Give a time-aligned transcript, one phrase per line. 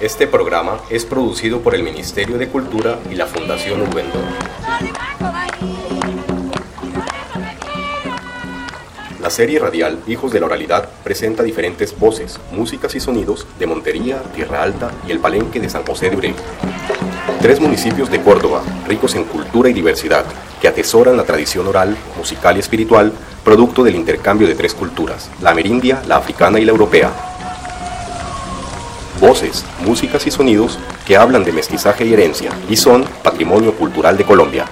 [0.00, 4.22] Este programa es producido por el Ministerio de Cultura y la Fundación Ubendor.
[9.20, 14.22] La serie radial Hijos de la Oralidad presenta diferentes voces, músicas y sonidos de Montería,
[14.34, 16.34] Tierra Alta y el Palenque de San José de Uré.
[17.42, 20.24] Tres municipios de Córdoba, ricos en cultura y diversidad,
[20.62, 23.12] que atesoran la tradición oral, musical y espiritual,
[23.44, 27.29] producto del intercambio de tres culturas, la amerindia, la africana y la europea.
[29.20, 34.24] Voces, músicas y sonidos que hablan de mestizaje y herencia y son patrimonio cultural de
[34.24, 34.64] Colombia.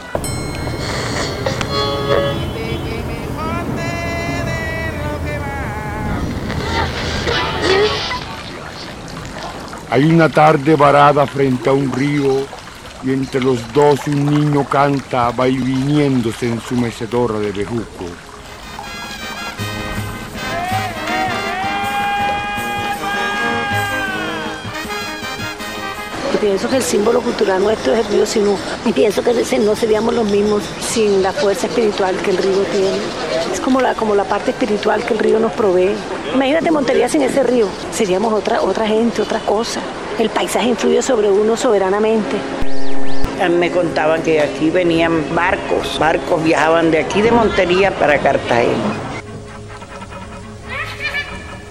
[9.90, 12.46] Hay una tarde varada frente a un río
[13.04, 18.06] y entre los dos un niño canta va y viniéndose en su mecedora de bejuco.
[26.48, 30.14] Pienso que el símbolo cultural nuestro es el río Sinú y pienso que no seríamos
[30.14, 32.96] los mismos sin la fuerza espiritual que el río tiene.
[33.52, 35.94] Es como la, como la parte espiritual que el río nos provee.
[36.34, 39.82] Imagínate Montería sin ese río, seríamos otra, otra gente, otra cosa.
[40.18, 42.38] El paisaje influye sobre uno soberanamente.
[43.50, 49.07] Me contaban que aquí venían barcos, barcos viajaban de aquí de Montería para Cartagena.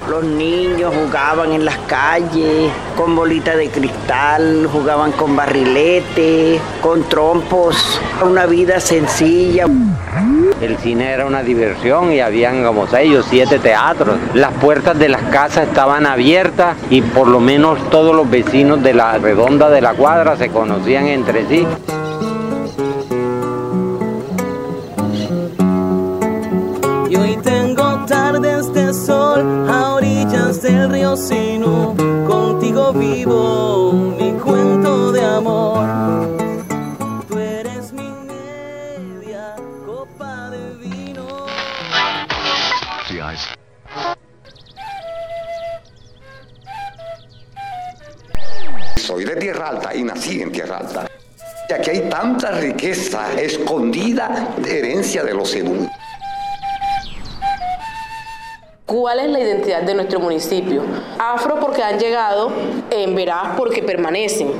[0.09, 7.99] Los niños jugaban en las calles con bolitas de cristal, jugaban con barriletes, con trompos,
[8.25, 9.65] una vida sencilla.
[10.61, 14.17] El cine era una diversión y habían como seis o siete teatros.
[14.33, 18.93] Las puertas de las casas estaban abiertas y por lo menos todos los vecinos de
[18.93, 21.67] la redonda de la cuadra se conocían entre sí.
[30.67, 31.95] Del río Sinu.
[32.27, 36.37] Contigo vivo mi cuento de amor.
[37.27, 41.45] Tú eres mi media copa de vino.
[48.97, 51.07] Soy de Tierra Alta y nací en Tierra Alta.
[51.69, 55.89] Y aquí hay tanta riqueza escondida de herencia de los Edú.
[58.87, 60.81] ¿Cuál es la identidad de nuestro municipio?
[61.19, 62.49] Afro porque han llegado,
[62.89, 64.53] en veraz porque permanecen.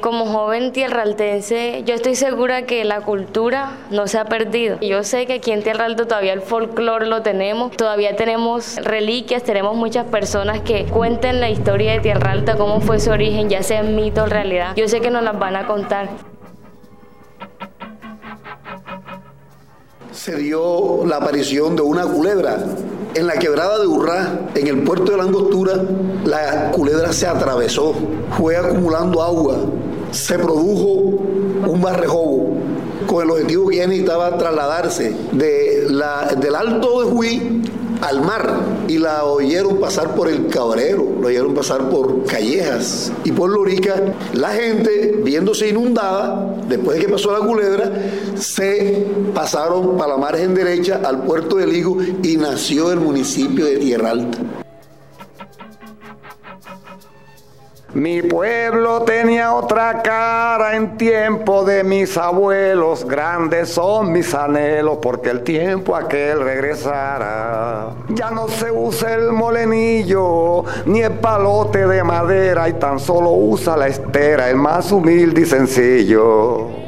[0.00, 4.78] Como joven tierraltense, yo estoy segura que la cultura no se ha perdido.
[4.78, 9.42] Yo sé que aquí en Tierra Alta todavía el folclore lo tenemos, todavía tenemos reliquias,
[9.42, 13.64] tenemos muchas personas que cuenten la historia de Tierra Alta, cómo fue su origen, ya
[13.64, 14.76] sea mito o realidad.
[14.76, 16.29] Yo sé que nos las van a contar.
[20.22, 22.58] Se dio la aparición de una culebra.
[23.14, 25.82] En la quebrada de Urrá, en el puerto de la Angostura,
[26.26, 27.94] la culebra se atravesó,
[28.36, 29.56] fue acumulando agua,
[30.10, 30.90] se produjo
[31.66, 32.58] un barrejobo
[33.06, 37.62] con el objetivo que ya necesitaba trasladarse de la, del alto de Juí
[38.00, 38.54] al mar
[38.88, 44.14] y la oyeron pasar por el Cabrero, lo oyeron pasar por Callejas y por Lorica.
[44.32, 47.90] La gente, viéndose inundada, después de que pasó la culebra,
[48.36, 53.76] se pasaron para la margen derecha al puerto del Higo y nació el municipio de
[53.76, 54.38] Tierra Alta.
[57.92, 65.30] Mi pueblo tenía otra cara en tiempo de mis abuelos, grandes son mis anhelos porque
[65.30, 67.88] el tiempo aquel regresara.
[68.10, 73.76] Ya no se usa el molenillo ni el palote de madera y tan solo usa
[73.76, 76.79] la estera, el más humilde y sencillo.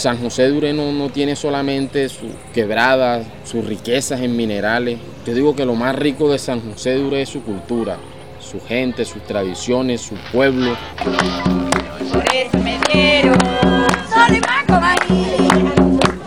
[0.00, 4.98] San José de Ureno no tiene solamente sus quebradas, sus riquezas en minerales.
[5.26, 7.98] Yo digo que lo más rico de San José de Ureno es su cultura,
[8.40, 10.74] su gente, sus tradiciones, su pueblo.
[11.04, 12.80] Por eso me.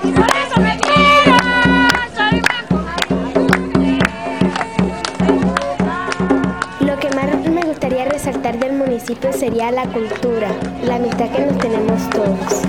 [0.03, 2.83] Y por eso me dieron sol y banco
[6.79, 10.51] Lo que más me gustaría resaltar del municipio sería la cultura,
[10.85, 12.63] la amistad que nos tenemos todos.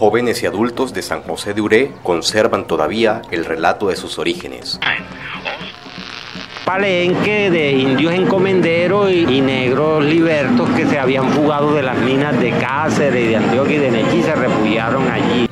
[0.00, 4.80] Jóvenes y adultos de San José de Uré conservan todavía el relato de sus orígenes.
[6.64, 12.40] Palenque de indios encomenderos y, y negros libertos que se habían fugado de las minas
[12.40, 15.46] de Cáceres, de Antioquia y de Nechi se refugiaron allí.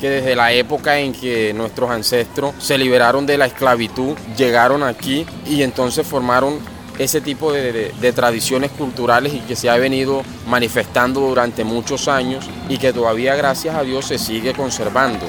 [0.00, 5.26] que desde la época en que nuestros ancestros se liberaron de la esclavitud, llegaron aquí
[5.46, 6.60] y entonces formaron
[7.00, 12.76] ese tipo de, tradiciones culturales y que se ha venido manifestando durante muchos años y
[12.76, 15.24] que todavía gracias a Dios se sigue conservando.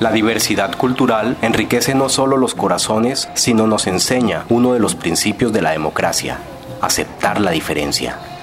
[0.00, 5.52] La diversidad cultural enriquece no solo los corazones, sino nos enseña uno de los principios
[5.52, 6.38] de la democracia,
[6.80, 8.33] aceptar la diferencia.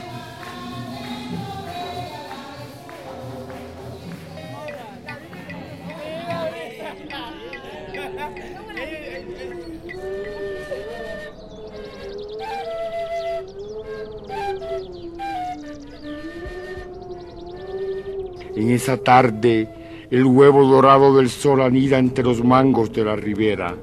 [18.55, 19.69] En esa tarde,
[20.09, 23.75] el huevo dorado del sol anida entre los mangos de la ribera.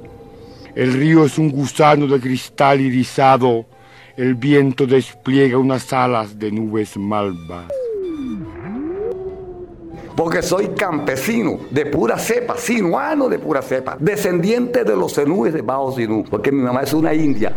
[0.75, 3.65] El río es un gusano de cristal irisado.
[4.17, 7.67] El viento despliega unas alas de nubes malvas.
[10.15, 15.63] Porque soy campesino de pura cepa, sinuano de pura cepa, descendiente de los zenúes de
[15.63, 17.53] Bao Sinú, porque mi mamá es una india.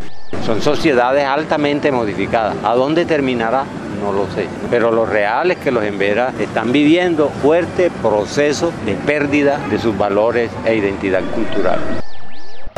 [0.45, 2.55] Son sociedades altamente modificadas.
[2.63, 3.65] ¿A dónde terminará?
[4.01, 4.47] No lo sé.
[4.69, 9.97] Pero lo real es que los emberas están viviendo fuerte proceso de pérdida de sus
[9.97, 11.79] valores e identidad cultural.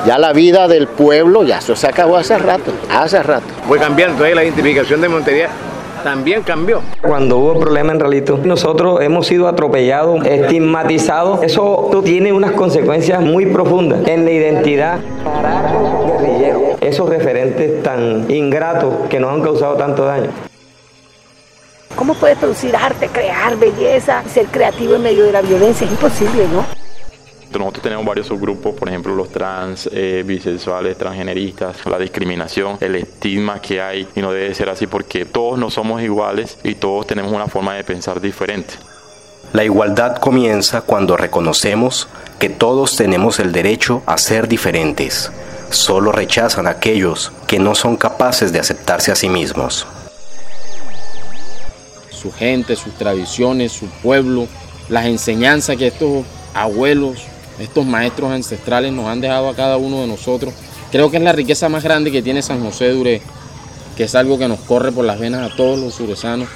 [0.06, 3.46] Ya la vida del pueblo, ya eso se acabó hace rato, hace rato.
[3.68, 5.50] Fue cambiando, entonces la identificación de Montería
[6.04, 6.81] también cambió.
[7.02, 11.42] Cuando hubo problema en Realito, nosotros hemos sido atropellados, estigmatizados.
[11.44, 15.00] Eso tiene unas consecuencias muy profundas en la identidad.
[16.20, 16.75] guerrillero.
[16.81, 20.30] Esos referentes tan ingratos que nos han causado tanto daño.
[21.95, 25.86] ¿Cómo puedes producir arte, crear belleza, ser creativo en medio de la violencia?
[25.86, 26.66] Es imposible, ¿no?
[27.60, 33.62] Nosotros tenemos varios subgrupos, por ejemplo los trans, eh, bisexuales, transgeneristas, la discriminación, el estigma
[33.62, 37.31] que hay y no debe ser así porque todos no somos iguales y todos tenemos
[37.31, 38.74] una forma de pensar diferente.
[39.54, 42.07] La igualdad comienza cuando reconocemos
[42.39, 45.31] que todos tenemos el derecho a ser diferentes.
[45.69, 49.86] Solo rechazan a aquellos que no son capaces de aceptarse a sí mismos.
[52.24, 54.48] Su gente, sus tradiciones, su pueblo,
[54.88, 57.20] las enseñanzas que estos abuelos,
[57.60, 60.54] estos maestros ancestrales nos han dejado a cada uno de nosotros.
[60.90, 63.22] Creo que es la riqueza más grande que tiene San José de Uré,
[63.98, 66.48] que es algo que nos corre por las venas a todos los suresanos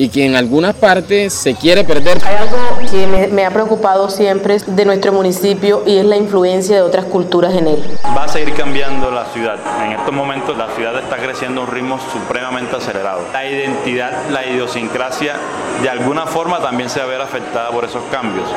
[0.00, 2.16] y que en algunas partes se quiere perder.
[2.24, 2.56] Hay algo
[2.90, 7.04] que me, me ha preocupado siempre de nuestro municipio y es la influencia de otras
[7.04, 7.82] culturas en él.
[8.16, 9.58] Va a seguir cambiando la ciudad.
[9.84, 13.26] En estos momentos la ciudad está creciendo a un ritmo supremamente acelerado.
[13.34, 15.34] La identidad, la idiosincrasia,
[15.82, 18.48] de alguna forma también se va a ver afectada por esos cambios.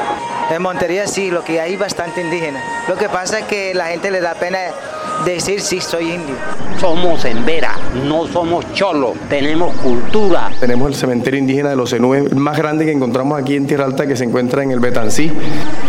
[0.50, 2.64] En Montería sí, lo que hay bastante indígena.
[2.88, 4.60] Lo que pasa es que la gente le da pena
[5.26, 6.36] decir sí soy indio.
[6.80, 10.52] Somos embera, no somos cholo, tenemos cultura.
[10.60, 13.86] Tenemos el cementerio indígena de los Zenúes, el más grande que encontramos aquí en Tierra
[13.86, 15.32] Alta, que se encuentra en el Betancí.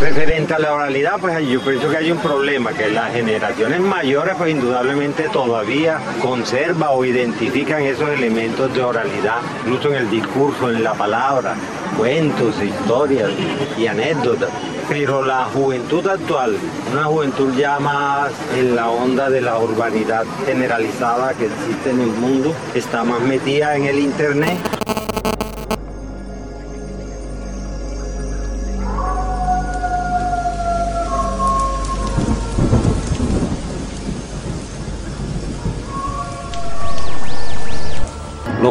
[0.01, 4.35] Referente a la oralidad, pues yo pienso que hay un problema, que las generaciones mayores
[4.39, 10.85] pues indudablemente todavía conservan o identifican esos elementos de oralidad, incluso en el discurso, en
[10.85, 11.55] la palabra,
[11.99, 13.31] cuentos, historias
[13.79, 14.51] y anécdotas.
[14.89, 16.57] Pero la juventud actual,
[16.93, 22.09] una juventud ya más en la onda de la urbanidad generalizada que existe en el
[22.09, 24.59] mundo, está más metida en el internet.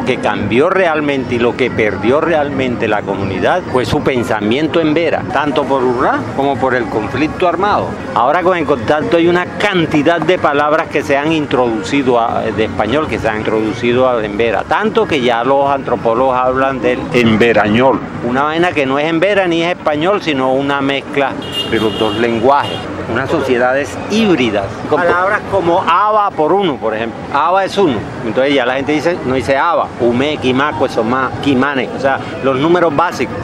[0.03, 4.93] Lo que cambió realmente y lo que perdió realmente la comunidad fue su pensamiento en
[4.93, 7.87] Vera, tanto por Urrá como por el conflicto armado.
[8.13, 12.65] Ahora con el contacto hay una cantidad de palabras que se han introducido a- de
[12.65, 16.99] español, que se han introducido a- en Vera, tanto que ya los antropólogos hablan del
[17.13, 21.31] enverañol, una vaina que no es en Vera ni es español, sino una mezcla
[21.71, 22.75] de los dos lenguajes,
[23.11, 24.65] unas sociedades híbridas.
[24.89, 27.17] Con palabras como aba por uno, por ejemplo.
[27.33, 27.97] Aba es uno.
[28.25, 31.89] Entonces ya la gente dice, no dice aba, ume, quimaco, esomá, quimane.
[31.95, 33.37] O sea, los números básicos.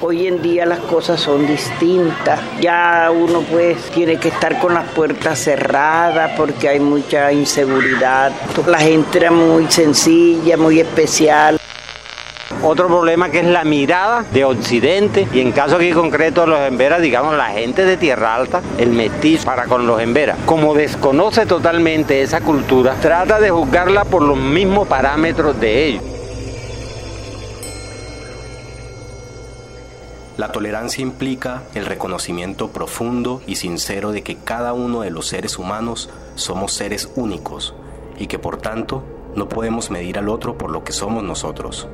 [0.00, 2.38] Hoy en día las cosas son distintas.
[2.60, 8.30] Ya uno pues tiene que estar con las puertas cerradas porque hay mucha inseguridad.
[8.66, 11.58] La gente era muy sencilla, muy especial.
[12.70, 16.60] Otro problema que es la mirada de Occidente y en caso aquí concreto de los
[16.60, 21.46] emberas, digamos la gente de Tierra Alta, el mestizo para con los emberas, como desconoce
[21.46, 26.02] totalmente esa cultura, trata de juzgarla por los mismos parámetros de ellos.
[30.36, 35.58] La tolerancia implica el reconocimiento profundo y sincero de que cada uno de los seres
[35.58, 37.74] humanos somos seres únicos
[38.18, 41.88] y que por tanto no podemos medir al otro por lo que somos nosotros.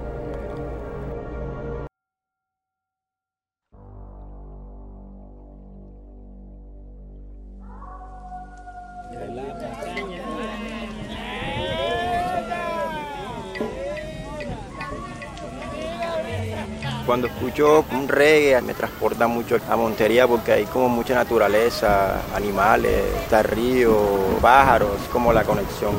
[17.14, 23.04] Cuando escucho un reggae me transporta mucho a Montería porque hay como mucha naturaleza, animales,
[23.22, 23.96] está río,
[24.42, 25.92] pájaros, como la conexión.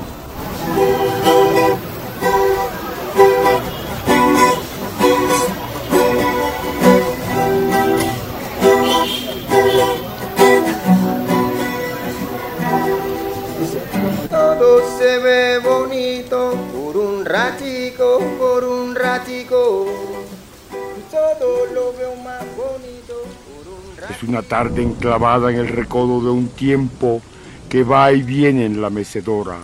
[24.10, 27.22] Es una tarde enclavada en el recodo de un tiempo
[27.70, 29.58] que va y viene en la mecedora.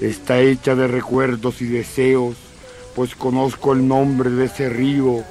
[0.00, 2.36] Está hecha de recuerdos y deseos,
[2.94, 5.24] pues conozco el nombre de ese río.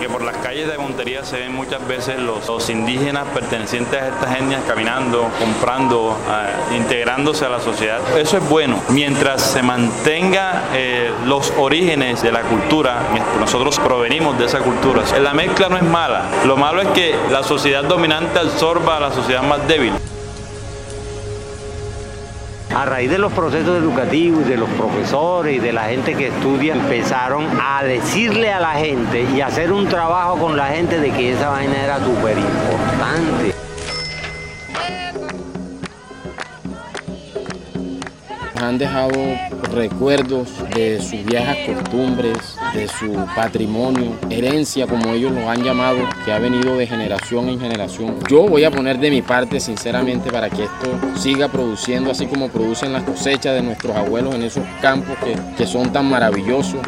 [0.00, 4.36] Que por las calles de Montería se ven muchas veces los, indígenas pertenecientes a estas
[4.36, 8.00] etnias caminando, comprando, eh, integrándose a la sociedad.
[8.18, 8.80] Eso es bueno.
[8.88, 12.98] Mientras se mantenga eh, los orígenes de la cultura,
[13.38, 15.02] nosotros provenimos de esa cultura.
[15.20, 16.24] La mezcla no es mala.
[16.46, 19.92] Lo malo es que la sociedad dominante absorba a la sociedad más débil.
[22.74, 26.74] A raíz de los procesos educativos, de los profesores y de la gente que estudia,
[26.74, 31.32] empezaron a decirle a la gente y hacer un trabajo con la gente de que
[31.32, 33.69] esa vaina era súper importante.
[38.60, 39.12] Han dejado
[39.72, 46.32] recuerdos de sus viejas costumbres, de su patrimonio, herencia como ellos lo han llamado, que
[46.32, 48.16] ha venido de generación en generación.
[48.28, 52.48] Yo voy a poner de mi parte sinceramente para que esto siga produciendo así como
[52.48, 56.80] producen las cosechas de nuestros abuelos en esos campos que, que son tan maravillosos.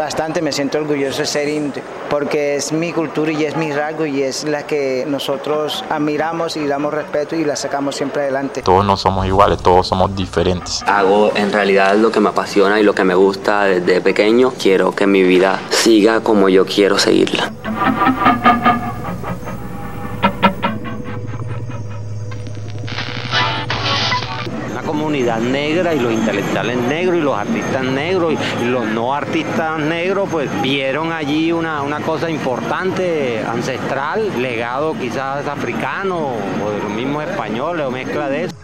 [0.00, 4.06] Bastante me siento orgulloso de ser indio, porque es mi cultura y es mi rasgo
[4.06, 8.62] y es la que nosotros admiramos y damos respeto y la sacamos siempre adelante.
[8.62, 10.82] Todos no somos iguales, todos somos diferentes.
[10.86, 14.54] Hago en realidad lo que me apasiona y lo que me gusta desde pequeño.
[14.58, 17.52] Quiero que mi vida siga como yo quiero seguirla.
[25.10, 29.80] Una comunidad negra y los intelectuales negros y los artistas negros y los no artistas
[29.80, 36.28] negros pues vieron allí una, una cosa importante, ancestral, legado quizás africano
[36.64, 38.54] o de los mismos españoles o mezcla de eso.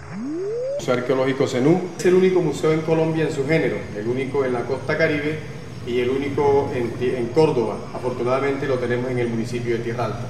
[0.78, 4.52] Museo Arqueológico Zenú es el único museo en Colombia en su género, el único en
[4.52, 5.40] la costa caribe
[5.84, 7.76] y el único en, en Córdoba.
[7.92, 10.26] Afortunadamente lo tenemos en el municipio de Tierra Alta.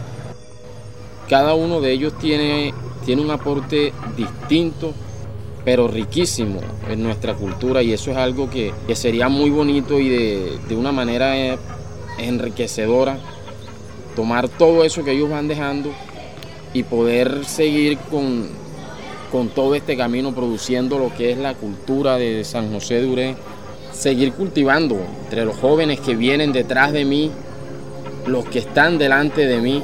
[1.28, 2.72] Cada uno de ellos tiene,
[3.04, 4.94] tiene un aporte distinto,
[5.66, 10.08] pero riquísimo en nuestra cultura y eso es algo que, que sería muy bonito y
[10.08, 11.58] de, de una manera eh,
[12.18, 13.18] enriquecedora
[14.14, 15.90] tomar todo eso que ellos van dejando
[16.72, 18.48] y poder seguir con,
[19.32, 23.36] con todo este camino produciendo lo que es la cultura de San José de Uré,
[23.92, 27.32] seguir cultivando entre los jóvenes que vienen detrás de mí,
[28.24, 29.82] los que están delante de mí.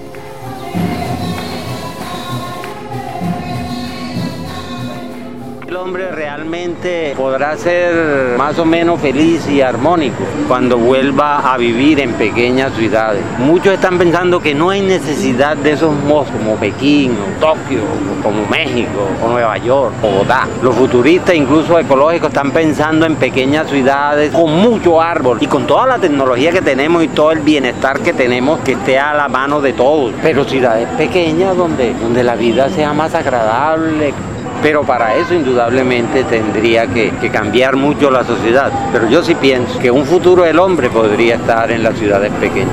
[5.83, 12.13] Hombre realmente podrá ser más o menos feliz y armónico cuando vuelva a vivir en
[12.13, 13.21] pequeñas ciudades.
[13.41, 18.23] Muchos están pensando que no hay necesidad de esos monstruos como Pekín o Tokio, o
[18.23, 20.47] como México o Nueva York, Bogotá.
[20.63, 25.89] Los futuristas, incluso ecológicos, están pensando en pequeñas ciudades con mucho árbol y con toda
[25.89, 29.61] la tecnología que tenemos y todo el bienestar que tenemos que esté a la mano
[29.61, 30.15] de todos.
[30.23, 34.15] Pero ciudades pequeñas donde, donde la vida sea más agradable,
[34.63, 38.71] pero para eso indudablemente tendría que, cambiar mucho la sociedad.
[38.93, 42.71] Pero yo sí pienso que un futuro del hombre podría estar en las ciudades pequeñas.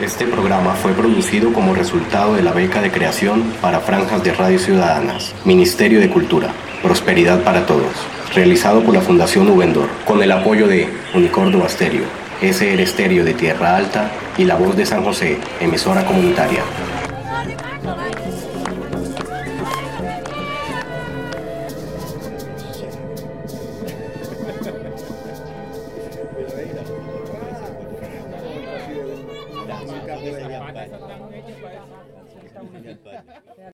[0.00, 4.58] Este programa fue producido como resultado de la beca de creación para franjas de radio
[4.58, 10.68] ciudadanas, Ministerio de Cultura, Prosperidad para Todos, realizado por la Fundación Ubendor, con el apoyo
[10.68, 12.04] de Unicórdoba Stereo,
[12.42, 16.62] SR Estéreo de Tierra Alta y La Voz de San José, emisora comunitaria.